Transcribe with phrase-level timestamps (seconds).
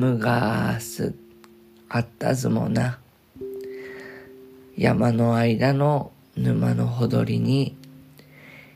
[0.00, 1.14] むがす
[1.90, 2.98] あったずもな。
[4.78, 7.76] 山の間の沼のほどりに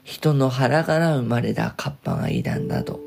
[0.03, 3.01] 人の腹から生まれたカッパがいたんだと。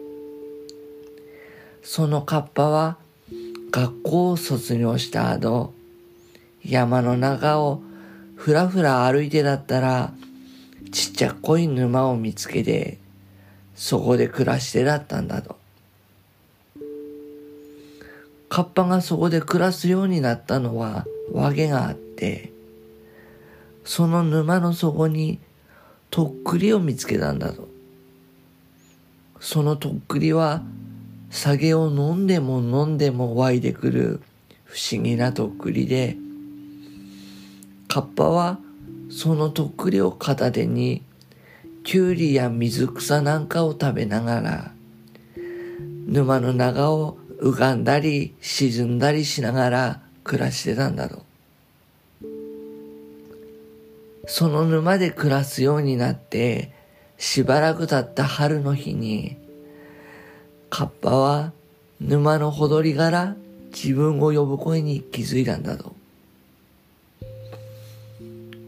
[1.84, 2.98] そのカッパは
[3.70, 5.76] 学校を卒業した後、
[6.66, 7.84] 山の中を
[8.36, 10.12] ふらふら歩いてだったら、
[10.92, 12.98] ちっちゃっこい沼を見つけて、
[13.76, 15.57] そこで暮らしてだったんだと。
[18.58, 22.52] カッパがそこで暮らすようになったのは訳があって、
[23.84, 25.38] その沼の底に
[26.10, 27.68] とっくりを見つけたんだと。
[29.40, 30.64] そのとっくりは
[31.30, 34.22] 酒を飲んでも飲んでも湧いてくる
[34.66, 36.18] 不思議なとっくりで、
[37.88, 38.58] カッパは
[39.12, 41.04] そのとっくりを片手に、
[41.84, 44.72] きゅうりや水草なんかを食べながら、
[46.08, 51.18] 沼の中を浮かんだり沈んだりしながら暮らしてたんだろ
[52.24, 52.28] う。
[54.28, 56.74] その沼で暮らすようになって、
[57.18, 59.38] しばらく経った春の日に、
[60.70, 61.54] カッパは
[62.02, 63.36] 沼のほどりから
[63.72, 65.96] 自分を呼ぶ声に気づいたんだと。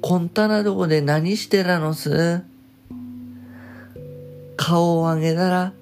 [0.01, 2.41] こんたなとこで何してらのす？
[4.55, 5.73] 顔を上げたら、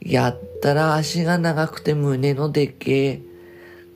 [0.00, 3.22] やったら足が長くて胸のでっけえ、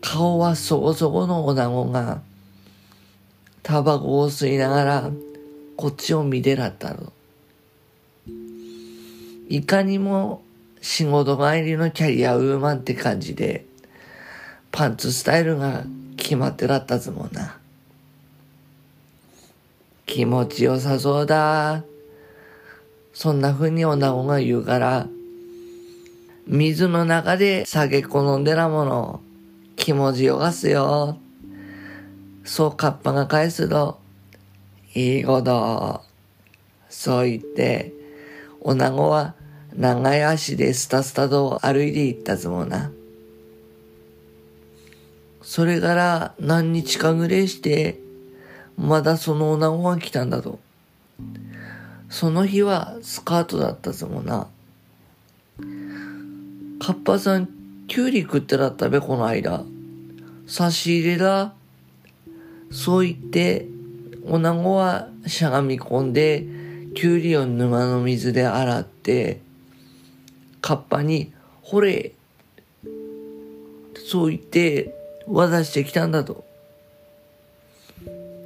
[0.00, 2.22] 顔はそこそこの女子が、
[3.62, 5.10] タバコを吸いながら、
[5.76, 7.12] こっちを見てらったの。
[9.48, 10.42] いかにも
[10.80, 13.64] 仕事帰りのキャリアウーマンって感じで、
[14.72, 15.84] パンツスタイルが
[16.16, 17.58] 決まってらったずもんな。
[20.06, 21.84] 気持ちよさそうだ。
[23.12, 25.06] そんな風に女子が言うから、
[26.46, 29.20] 水の中で酒好んでらものを、
[29.76, 31.18] 気持ちよがすよ。
[32.44, 33.98] そうカッパが返すと、
[34.94, 36.02] いいこと。
[36.88, 37.92] そう言って、
[38.60, 39.34] 女子は
[39.76, 42.90] 長い足でスタスタと歩いて行ったぞもな。
[45.42, 47.98] それから何日かぐれして、
[48.76, 50.58] まだその女子が来たんだと。
[52.08, 54.48] その日はスカートだったぞもな。
[56.80, 57.46] カッパさん、
[57.88, 59.64] キュウリ食ってらったべ、この間。
[60.46, 61.52] 差し入れだ。
[62.70, 63.66] そう言って、
[64.24, 66.46] 女子はしゃがみ込んで、
[66.94, 69.42] キュウリを沼の水で洗って、
[70.62, 72.12] カッパに、ほれ、
[73.94, 74.94] そう言って、
[75.26, 76.46] 渡してきたんだと。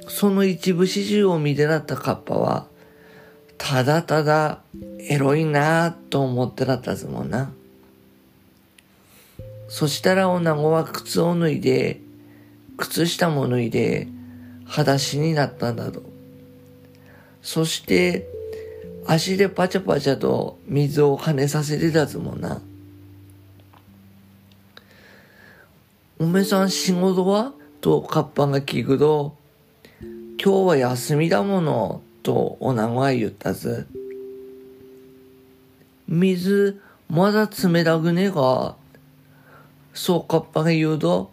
[0.09, 2.67] その一部始終を見てなったカッパは、
[3.57, 4.59] ただただ
[4.99, 7.53] エロいなぁと思ってらったずもんな。
[9.67, 12.01] そしたら女子は靴を脱いで、
[12.77, 14.07] 靴下も脱いで、
[14.65, 16.01] 裸足になったんだと。
[17.41, 18.27] そして、
[19.05, 22.61] 足でパチャパチャと水を跳ねさせてたずもんな。
[26.17, 27.53] おめさん仕事は？
[27.81, 29.35] とカッパが聞くと、
[30.43, 33.85] 今日は休みだもの、と女子は言ったぜ。
[36.07, 38.77] 水、まだ冷たくねえか？
[39.95, 41.31] そうカッパが言うと、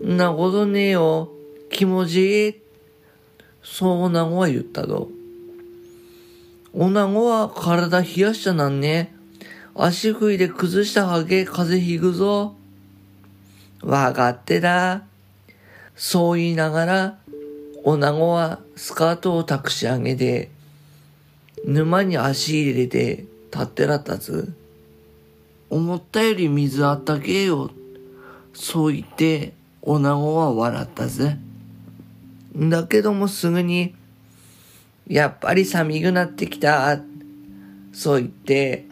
[0.00, 1.30] なことねえよ。
[1.70, 2.54] 気持ちいい。
[3.62, 5.08] そう女子は言ったと。
[6.74, 9.14] 女子は体冷やしたなんね。
[9.76, 12.56] 足拭いで崩したはげ風邪ひくぞ。
[13.82, 15.04] わかってだ。
[15.94, 17.18] そう言いながら、
[17.84, 20.50] 女子はスカートを託し上げて、
[21.64, 24.52] 沼に足入れて立ってらったず。
[25.68, 27.70] 思ったより水あったけよ。
[28.52, 31.38] そう言って、女子は笑ったぜ。
[32.54, 33.94] だけどもすぐに、
[35.06, 37.00] やっぱり寒くなってきた。
[37.92, 38.86] そう言って、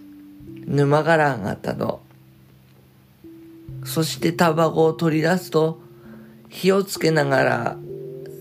[0.67, 2.03] 沼から上がったと。
[3.85, 5.81] そしてタバコを取り出すと、
[6.49, 7.77] 火をつけながら、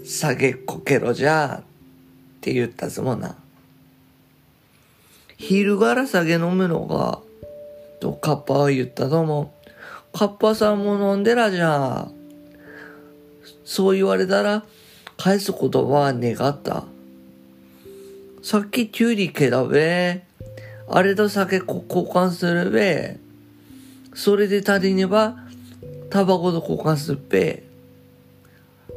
[0.04, 1.64] 酒こけろじゃっ
[2.42, 3.36] て言ったぞもな。
[5.38, 7.22] 昼から酒飲むのか、
[8.00, 9.54] とカッパは言ったとも、
[10.18, 12.08] カッパさんも飲んでらじゃ。
[13.64, 14.66] そう言われたら、
[15.16, 16.86] 返す言葉は願った。
[18.42, 20.24] さっきキュウリけだべ。
[20.90, 23.20] あれと酒交換するべ。
[24.16, 25.38] それで足りねば、
[26.10, 27.62] タバコと交換すっぺ。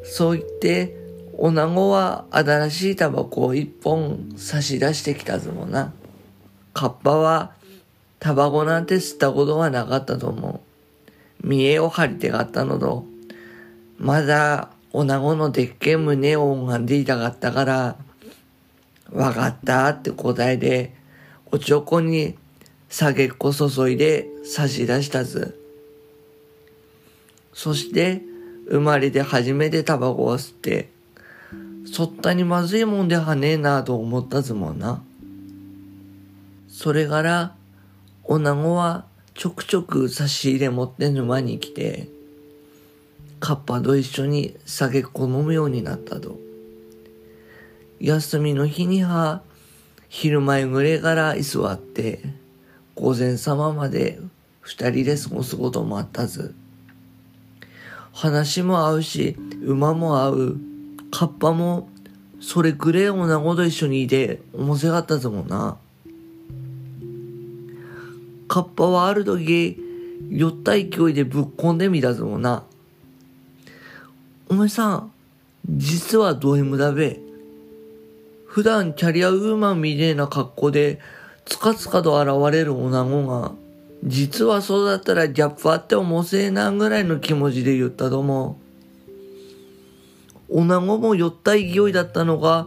[0.03, 0.97] そう言って、
[1.37, 5.93] 女子は新しいタバコを一本差し出してきたぞもな。
[6.73, 7.53] カッパは
[8.21, 10.70] タバコなんて吸ったことはなかったと思う。
[11.43, 13.05] 見栄を張り手がったのど、
[13.99, 17.97] まだ、女子のでっけえ胸を拝んでいたかったから、
[19.13, 20.95] わかったって答えで、
[21.53, 22.37] おちょこに
[22.89, 25.59] 酒っこ注いで差し出したず。
[27.53, 28.23] そして、
[28.69, 30.91] 生まれて初めてタバコを吸って、
[31.85, 35.03] そったにまずいもんではねえなと思ったずもんな。
[36.69, 37.55] それから、
[38.25, 42.09] 女子はちょくちょく差し入れ持って沼に来て、
[43.39, 46.39] カッパと一緒に酒っこ飲むようになったと。
[48.01, 49.43] 休みの日には、
[50.09, 52.23] 昼前ぐらいから居座って、
[52.95, 54.19] 午前様まで
[54.61, 56.55] 二人で過ごすこともあったず。
[58.13, 60.57] 話も合うし、馬も合う。
[61.11, 61.89] カッパも、
[62.41, 65.79] それぐれえ女子と一緒にいて、面白かったぞもんな。
[68.51, 69.79] カッパはある時、
[70.29, 72.65] 酔った勢いでぶっこんでみたぞな。
[74.49, 75.13] お前さん、
[75.69, 77.21] 実はド M だべ。
[78.47, 80.99] 普段キャリアウーマンみてえな格好で、
[81.45, 83.53] つかつかと現れる女子が、
[84.03, 88.59] 実はそうだったらギャップあってもせえなぐらいの気持ちで言ったとも。
[90.49, 92.67] 女子も酔った勢いだったのが、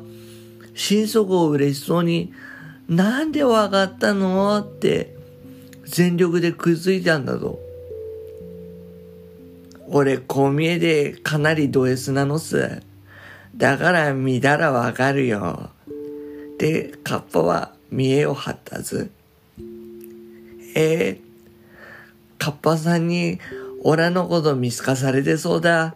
[0.75, 2.31] 心底嬉しそうに、
[2.87, 5.12] なんでわかったのって、
[5.93, 7.59] 全力で食いついたんだと。
[9.89, 12.81] 俺、こう見えでかなりド S なのっす。
[13.55, 15.69] だから見たらわかるよ。
[16.57, 19.11] で、カッパは見栄を張ったず。
[20.75, 21.19] えー、
[22.39, 23.39] カッパさんに、
[23.83, 25.93] オラのこと見透かされてそうだ。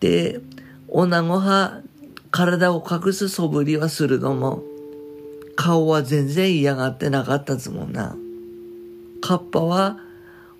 [0.00, 0.40] で、
[0.88, 1.82] 女子は
[2.32, 4.64] 体を隠す素振りはするのも、
[5.54, 8.16] 顔は全然嫌がってなかったつもんな。
[9.22, 9.98] カッパは、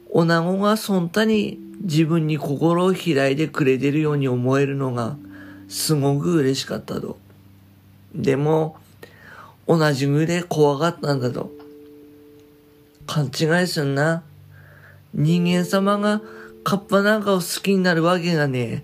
[0.08, 5.16] 女子がそんたに自分に心を開いてくれてるように思えるのが、
[5.68, 7.18] すごく嬉しかったと。
[8.14, 8.76] でも、
[9.66, 11.50] 同じぐらい怖かったんだと。
[13.06, 14.22] 勘違いすんな。
[15.12, 16.22] 人間様が
[16.62, 18.82] カッパなんかを好きになるわけがねえ。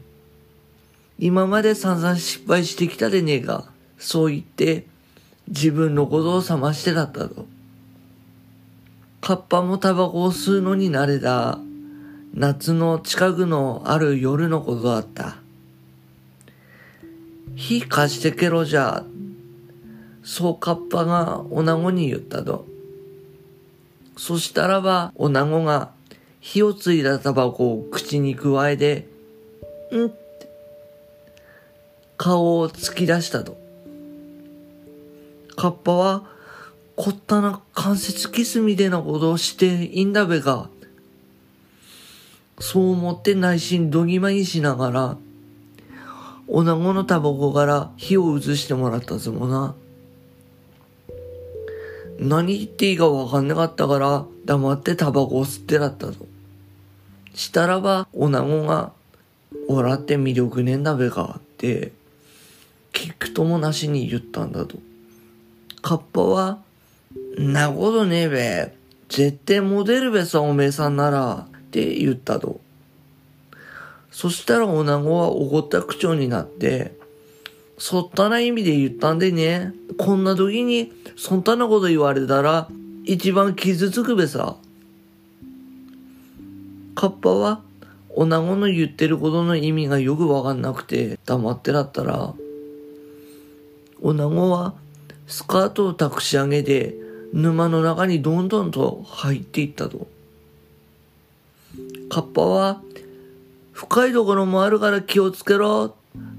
[1.20, 3.70] 今まで散々失敗してきたでねえか。
[3.98, 4.86] そう言って
[5.46, 7.46] 自分のことを覚ましてだったと。
[9.28, 11.58] カッパもタバコを吸うのに慣れた
[12.32, 15.36] 夏の近くのある夜のことだった。
[17.54, 19.04] 火貸してけろじゃ、
[20.22, 22.64] そうカッパが女子に言ったと。
[24.16, 25.90] そしたらば女子が
[26.40, 29.08] 火をついたタバコを口に加えて、
[29.92, 30.48] んって
[32.16, 33.58] 顔を突き出したと。
[35.54, 36.37] カッパは、
[37.00, 40.68] こったな関節キスみたいなことをしていいんだべか。
[42.58, 45.16] そう思って内心どぎまぎしながら、
[46.48, 49.76] 女子のタバコから火を移してもらったぞもな。
[52.18, 56.26] 何言っていいかわかんなかったから黙ってタバコを吸ってだったと。
[57.32, 58.92] したらば、女子が、
[59.68, 61.92] おらって魅力ねえんだべかって、
[62.92, 64.78] 聞くともなしに言ったんだと。
[65.80, 66.58] カッパは、
[67.38, 68.74] なことねえべ。
[69.08, 72.60] 絶対モデルべさ、おめえさんなら、って言ったと。
[74.10, 76.92] そしたら女子は怒った口調になって、
[77.78, 82.68] そったな意味で言ったんでね、こんな時にそんたなこと言われたら
[83.04, 84.56] 一番傷つくべさ。
[86.96, 87.62] カッパは
[88.16, 92.34] 女子の言ってることの意味がよくわかんなくて黙ってらったら、
[94.00, 94.74] 女子は
[95.28, 100.06] スカートをたくし上げて沼の中にどんどんと入っていったと。
[102.08, 102.80] カッパは
[103.72, 105.94] 深いところもあるから気をつけろ、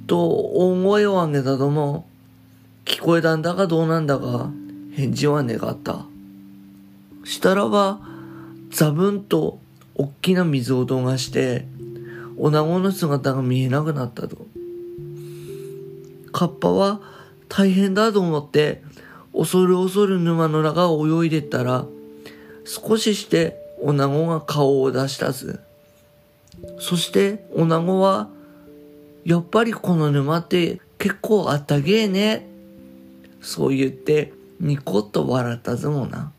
[0.08, 2.06] と大声を上げたとも、
[2.84, 4.50] 聞こえたんだかどうなんだか、
[4.96, 6.06] 返事は願った。
[7.24, 8.02] したらば、
[8.72, 9.60] ザブンと
[9.96, 11.66] 大きな水音がして、
[12.38, 14.48] 女子の姿が見えなくなったと。
[16.32, 17.00] カッパは
[17.48, 18.84] 大変だと思って、
[19.34, 21.86] 恐る恐る沼の中を泳いでったら、
[22.66, 25.60] 少しして女子が顔を出したず。
[26.80, 28.30] そして女子は、
[29.26, 32.48] やっぱりこの沼って結構あったげえね。
[33.42, 36.32] そう言ってニコッと笑ったぞもな。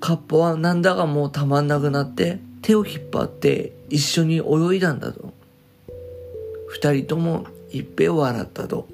[0.00, 5.32] カッパはなんだかもうたまんなくなって手を引っ張って一緒に泳いだんだと。
[6.68, 8.86] 二人ともいっぺん笑ったと。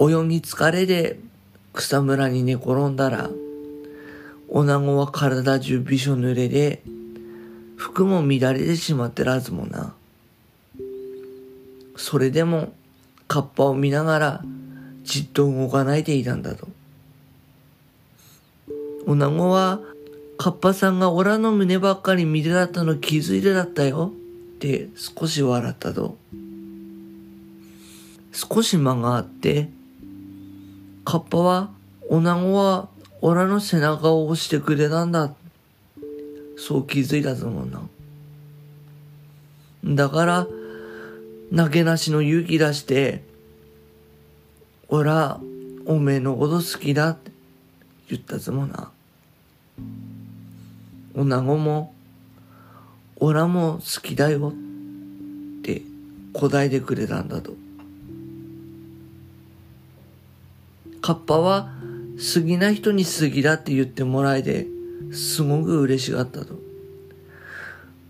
[0.00, 1.18] 泳ぎ疲れで
[1.72, 3.30] 草むらに寝転んだら
[4.54, 6.82] 女子は体中びしょ濡れで、
[7.76, 9.94] 服も乱れてしまってらずもな。
[11.96, 12.74] それでも、
[13.28, 14.44] カッパを見ながら、
[15.04, 16.68] じっと動かないでいたんだと。
[19.06, 19.80] 女子は、
[20.36, 24.12] カッパさんがオラの胸ばっかり見てだったの気づいてだったよ。
[24.56, 26.18] って少し笑ったと。
[28.32, 29.70] 少し間があって、
[31.04, 31.70] カッパは、
[32.08, 32.88] 女子は、
[33.20, 35.34] オラの背中を押してくれたんだ。
[36.56, 37.82] そう気づいたと思うな。
[39.84, 40.46] だから、
[41.54, 43.24] 投げなしの勇気出して、
[44.88, 45.40] オラ、
[45.86, 47.32] おめえのこと好きだって
[48.08, 48.90] 言ったつもな。
[51.14, 51.94] 女子も、
[53.16, 54.52] オラも好きだよ
[55.58, 55.82] って
[56.32, 57.54] 答えてくれたんだと。
[61.02, 61.68] カッパは
[62.14, 64.68] 好きな人に好きだって言ってもらえて
[65.12, 66.54] すごく嬉しかったと。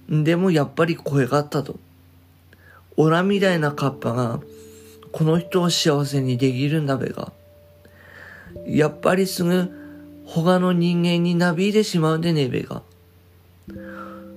[0.09, 1.81] でもやっぱり声があったと。
[2.99, 4.41] オラみたいなカッパが
[5.11, 7.33] この人を幸せにできるんだべが。
[8.67, 9.71] やっぱりすぐ
[10.27, 12.83] 他の人間になびいてしまうんでねべが。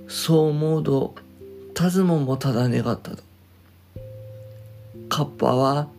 [0.07, 1.15] そう思うと、
[1.73, 3.23] タズモンもただ願ったと。
[5.09, 5.89] カッパは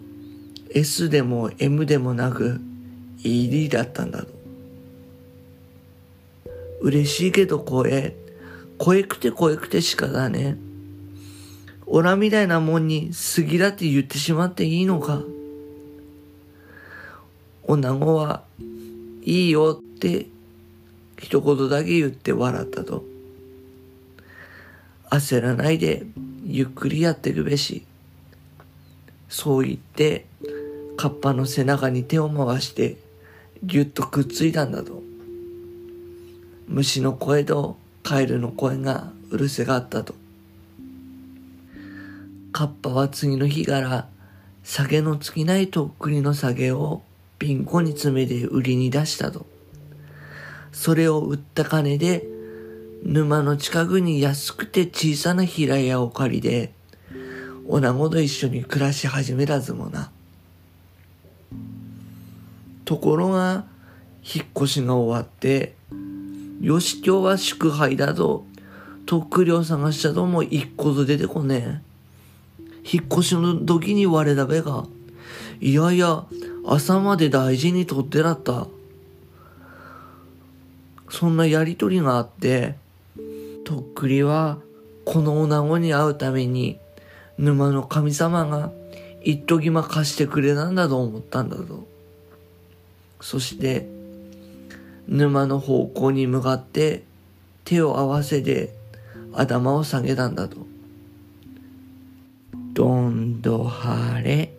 [0.77, 2.61] S でも M でもなく
[3.25, 4.29] ED だったんだと。
[6.83, 8.15] 嬉しいけど声、
[8.77, 10.59] 声くて声くてしかだね。
[11.87, 15.23] オラみたいなもんに好きだって言ってしまっていいのか。
[17.67, 18.45] 女子は、
[19.23, 20.27] いいよって
[21.19, 23.03] 一言だけ言って笑ったと。
[25.09, 26.05] 焦らないで
[26.45, 27.87] ゆっくりやっていくべし。
[29.31, 30.27] そう言って、
[30.97, 32.97] カッパの背中に手を回して、
[33.63, 35.03] ぎゅっとくっついたんだと。
[36.69, 40.15] 虫の声とカエルの声がうるせがあったと。
[42.53, 44.09] カッパは次の日から
[44.63, 47.03] 酒の尽きないとっくりの酒を
[47.39, 49.47] ピンコに詰めて売りに出したと。
[50.73, 52.27] それを売った金で
[53.03, 56.73] 沼の近くに安くて小さな平屋を借りて、
[57.69, 60.11] 女子と一緒に暮らし始めたずもな。
[62.87, 63.67] ところが、
[64.23, 65.75] 引っ越しが終わって、
[66.61, 68.47] よし今日は祝杯だと、
[69.07, 72.89] とっくりを探したとも一個と出てこねえ。
[72.91, 74.87] 引っ越しの時に我だべが、
[75.61, 76.27] いやいや、
[76.65, 78.69] 朝まで大事にとってらった。
[81.11, 82.77] そんなやりとりがあって、
[83.65, 84.59] とっくりは、
[85.05, 86.79] この女子に会うために、
[87.37, 88.71] 沼の神様が
[89.23, 91.96] 一時ま貸してくれたんだと思ったんだと。
[93.21, 93.87] そして、
[95.09, 97.05] 沼の方向に向かって
[97.65, 98.75] 手を合わせて
[99.33, 100.67] 頭を下げたんだと。
[102.73, 104.56] どんど晴れ。